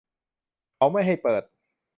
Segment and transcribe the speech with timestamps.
[0.75, 1.43] เขาไม่ให้เปิด